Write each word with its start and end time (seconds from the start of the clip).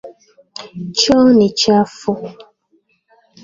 Choo 0.99 1.27
ni 1.37 1.47
chafu. 1.59 2.11